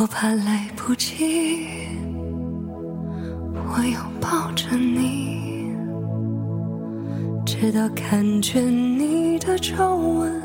[0.00, 1.58] 我怕来不及，
[3.54, 5.74] 我又抱着你，
[7.44, 10.42] 直到感觉你的皱纹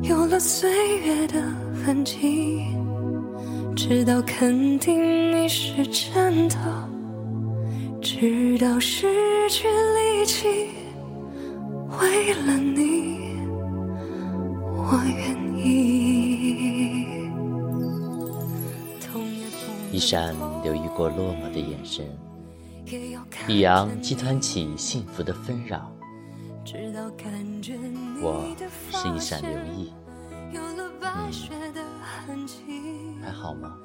[0.00, 1.42] 有了岁月的
[1.84, 2.62] 痕迹，
[3.76, 6.56] 直到肯定你是真的，
[8.00, 9.06] 直到失
[9.50, 10.48] 去力气，
[12.00, 13.36] 为了你，
[14.74, 16.21] 我愿意。
[19.92, 22.06] 一闪流于过落寞的眼神，
[23.46, 25.92] 一扬激湍起幸福的纷扰。
[28.22, 28.56] 我
[28.90, 29.92] 是一闪留意，
[30.54, 31.30] 嗯，
[33.22, 33.76] 还好吗？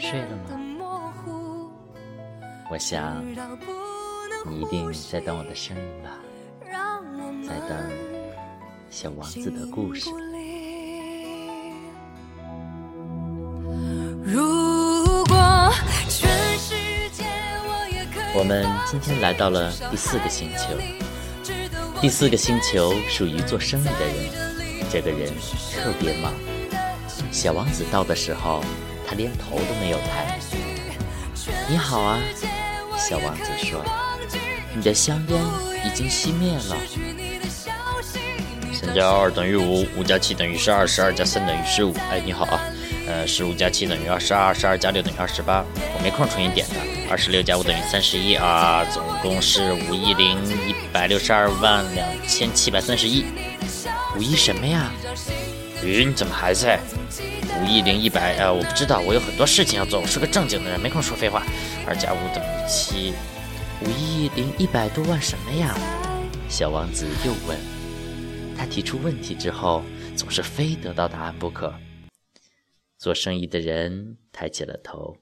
[0.00, 0.50] 睡了吗？
[2.72, 3.24] 我想
[4.50, 6.18] 你一定在等我的声音吧，
[7.46, 7.88] 在等
[8.90, 10.10] 小王子的故事。
[18.34, 20.74] 我们今天来到了第四个星球，
[22.00, 25.32] 第四个星球属于做生意的人，这个人
[25.74, 26.32] 特别忙。
[27.32, 28.62] 小王子到的时候，
[29.06, 30.38] 他连头都没有抬。
[31.68, 32.18] 你好啊，
[32.96, 33.84] 小王子说，
[34.74, 35.40] 你的香烟
[35.84, 36.76] 已经熄灭了。
[38.72, 41.92] 三加二等于五，五加七等于十二，十二加三等于十五。
[42.10, 42.60] 哎，你好啊。
[43.18, 45.64] 呃，十五加七等于二十二，十二加六等于二十八。
[45.92, 46.76] 我没空重新点的。
[47.10, 50.38] 二十六加五等于三十一啊，总共是五亿零
[50.68, 53.24] 一百六十二万两千七百三十一。
[54.16, 54.92] 五亿什么呀？
[55.82, 56.78] 云怎么还在？
[57.60, 61.42] 五亿零一百啊，我不知道，我有很多事情要做，我是个正经的人，没空说废话。
[61.88, 63.12] 二加五等于七。
[63.80, 65.74] 五亿零一百多万什么呀？
[66.48, 67.58] 小王子又问。
[68.56, 69.82] 他提出问题之后，
[70.14, 71.74] 总是非得到答案不可。
[72.98, 75.16] 做生意的人抬起了头。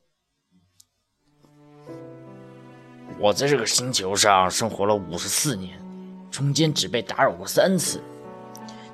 [3.19, 5.79] 我在这个星球上生活了五十四年，
[6.31, 8.01] 中间只被打扰过三次。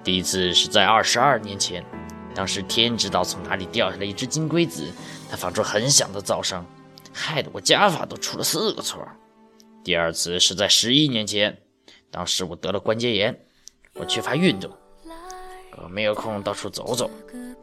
[0.03, 1.84] 第一次是在二十二年前，
[2.34, 4.92] 当时天知道从哪里掉下来一只金龟子，
[5.31, 6.66] 它发出很响的噪声，
[7.12, 9.06] 害得我加法都出了四个错。
[9.84, 11.56] 第二次是在十一年前，
[12.10, 13.47] 当时我得了关节炎，
[13.94, 14.76] 我缺乏运动，
[15.77, 17.10] 我没有空到处走走。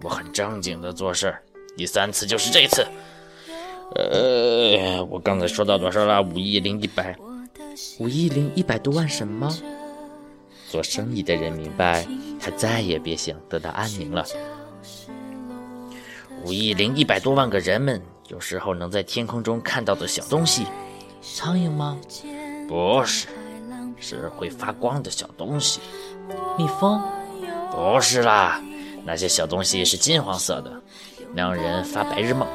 [0.01, 1.35] 我很正经的做事
[1.75, 2.85] 第三次就是这次。
[3.95, 6.21] 呃，我刚才说到多少了？
[6.21, 7.15] 五亿零一百，
[7.99, 9.51] 五亿零一百多万什么？
[10.69, 12.07] 做生意的人明白，
[12.39, 14.23] 他再也别想得到安宁了。
[16.45, 20.67] 五亿零一百多万个人们，有时候能在天空中看到的小东西，
[21.21, 21.99] 苍蝇吗？
[22.67, 23.27] 不是，
[23.99, 25.81] 是会发光的小东西。
[26.57, 27.01] 蜜蜂？
[27.71, 28.61] 不是啦。
[29.05, 30.81] 那些小东西是金黄色的，
[31.35, 32.47] 让人发白日梦。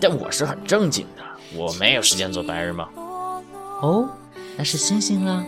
[0.00, 1.22] 但我是很正经的，
[1.56, 2.86] 我没有时间做白日梦。
[3.80, 4.08] 哦，
[4.56, 5.44] 那是星星啊！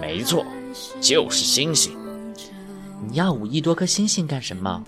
[0.00, 0.44] 没错，
[1.00, 1.96] 就是星星。
[3.08, 4.84] 你要五亿多颗星星干什么？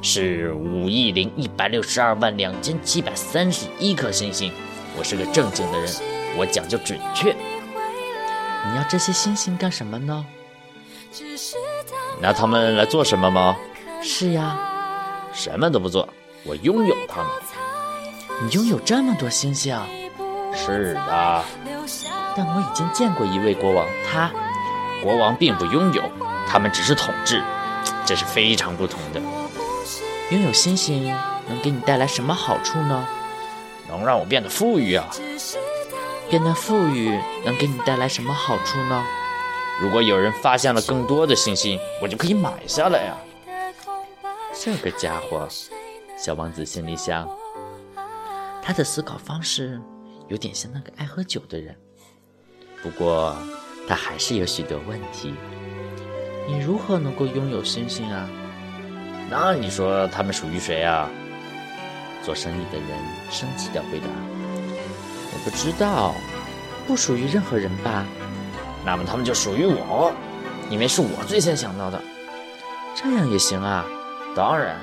[0.00, 4.52] 是五亿零一百六十二万两千七百三十一颗星星。
[4.96, 5.92] 我是个正经的人，
[6.36, 7.32] 我讲究准确。
[7.32, 10.24] 你要这些星星干什么呢？
[12.22, 13.56] 拿他们来做什么吗？
[14.00, 14.56] 是呀，
[15.32, 16.08] 什么都不做，
[16.44, 17.26] 我拥有他们。
[18.40, 19.76] 你拥有这么多星星？
[20.54, 21.44] 是的，
[22.36, 24.30] 但我已经见过一位国王，他，
[25.02, 26.02] 国王并不拥有，
[26.48, 27.42] 他们只是统治，
[28.06, 29.20] 这是非常不同的。
[30.30, 31.12] 拥有星星
[31.48, 33.04] 能给你带来什么好处呢？
[33.88, 35.10] 能让我变得富裕啊！
[36.30, 39.04] 变得富裕能给你带来什么好处呢？
[39.80, 43.16] 如果有人发现了更多的星星，我就可以买下来呀。
[44.54, 45.48] 这个家伙，
[46.16, 47.28] 小王子心里想。
[48.62, 49.80] 他的思考方式
[50.28, 51.74] 有点像那个爱喝酒的人。
[52.82, 53.34] 不过，
[53.88, 55.34] 他还是有许多问题。
[56.46, 58.28] 你如何能够拥有星星啊？
[59.30, 61.08] 那你说他们属于谁啊？
[62.22, 62.88] 做生意的人
[63.30, 64.06] 生气地回答
[65.34, 66.14] ：“我不知道，
[66.86, 68.06] 不属于任何人吧？
[68.84, 70.12] 那么他们就属于我，
[70.70, 72.00] 因为是我最先想到的。
[72.94, 73.84] 这样也行啊。”
[74.34, 74.76] 当然，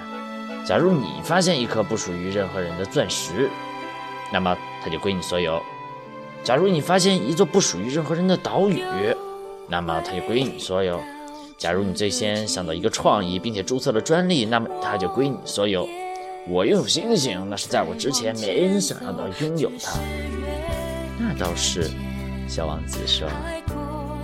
[0.63, 3.49] 假如你发现一颗不属于任何人的钻石，
[4.31, 5.59] 那么它就归你所有；
[6.43, 8.83] 假如你发现一座不属于任何人的岛屿，
[9.67, 10.99] 那么它就归你所有；
[11.57, 15.89] 假如你最先想到一个创意并且注册了专利，那么它就归你所有。
[16.47, 19.99] 我拥有星星，那是在我之前没人想要到拥有它。
[21.17, 21.89] 那倒是，
[22.47, 23.27] 小王子说：“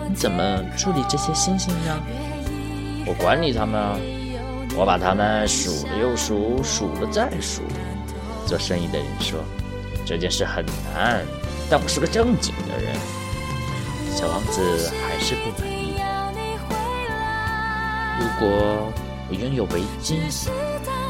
[0.09, 1.99] 你怎么处理这些星星呢？”
[3.07, 3.97] 我管理它们啊。
[4.77, 7.61] 我把它们数了又数，数了再数。
[8.45, 9.39] 做生意的人说
[10.05, 11.23] ：“这件事很难，
[11.69, 12.93] 但我是个正经的人。”
[14.13, 15.95] 小王子还是不满意。
[18.19, 18.91] 如果
[19.29, 20.49] 我拥有围巾，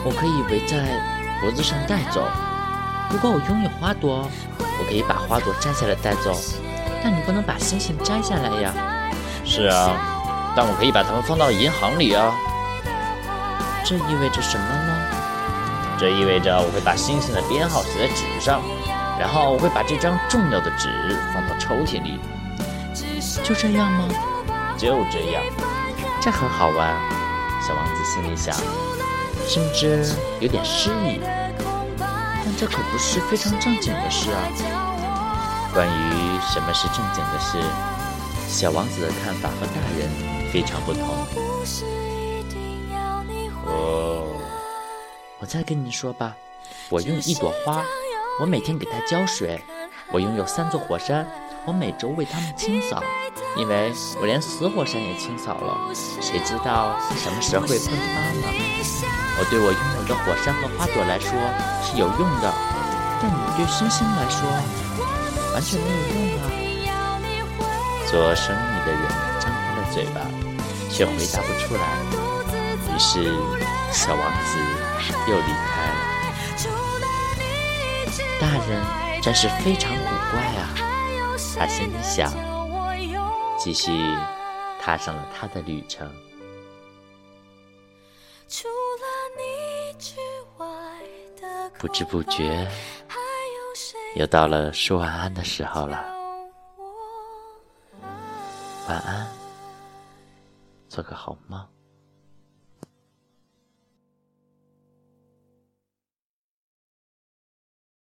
[0.04, 1.02] 我可以围在
[1.42, 2.22] 脖子上带走；
[3.10, 6.38] 如果我拥有花朵，我可以把花朵摘下来带走。
[7.06, 8.74] 但你不能把星星摘下来呀。
[9.46, 9.94] 是啊，
[10.56, 12.34] 但我可以把它们放到银行里啊。
[13.86, 15.08] 这意味着什么呢？
[16.00, 18.60] 这意味着我会把星星的编号写在纸上，
[19.20, 20.90] 然后我会把这张重要的纸
[21.32, 22.20] 放到抽屉里。
[23.44, 24.08] 就这样吗？
[24.76, 25.44] 就这样。
[26.20, 26.98] 这很好玩，
[27.62, 28.56] 小王子心里想，
[29.48, 31.22] 甚至有点诗意。
[32.00, 34.85] 但这可不是非常正经的事啊。
[35.76, 37.62] 关于什么是正经的事，
[38.48, 40.10] 小王子的看法和大人
[40.50, 41.04] 非常不同。
[43.66, 44.26] 哦，
[45.38, 46.34] 我再跟你说吧，
[46.88, 47.84] 我用一朵花，
[48.40, 49.60] 我每天给它浇水；
[50.14, 51.28] 我拥有三座火山，
[51.66, 53.04] 我每周为它们清扫。
[53.58, 53.92] 因为
[54.22, 55.78] 我连死火山也清扫了，
[56.22, 58.48] 谁知道什么时候会喷发呢？
[59.38, 61.32] 我对我拥有的火山和花朵来说
[61.84, 62.54] 是有用的，
[63.22, 64.48] 但你对星星来说
[65.56, 67.72] 完全没有用啊！
[68.12, 69.02] 做生意的人
[69.40, 70.20] 张开了嘴巴，
[70.92, 71.82] 却回答不出来。
[72.94, 73.24] 于是，
[73.90, 74.60] 小王子
[75.30, 75.96] 又离开了。
[78.42, 78.84] 大人
[79.22, 80.04] 真是非常古
[80.34, 80.76] 怪啊！
[81.58, 82.34] 他心里想。
[83.58, 83.94] 继续
[84.82, 86.14] 踏上了他的旅程。
[91.78, 92.68] 不知不觉，
[94.16, 96.02] 又到了说晚安的时候了。
[98.88, 99.28] 晚安，
[100.88, 101.75] 做个好梦。